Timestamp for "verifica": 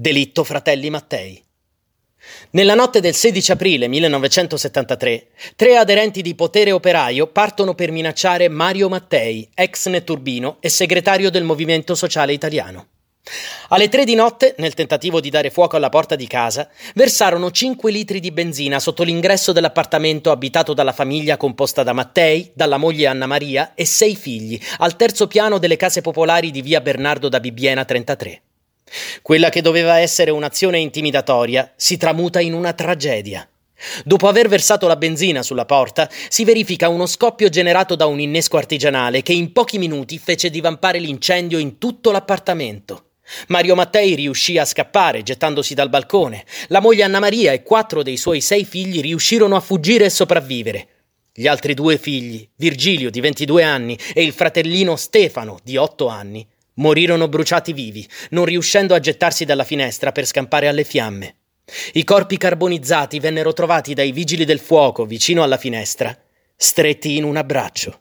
36.44-36.88